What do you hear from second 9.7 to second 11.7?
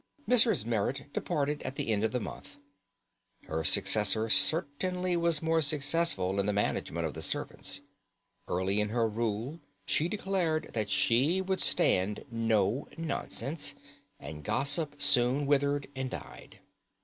she declared that she would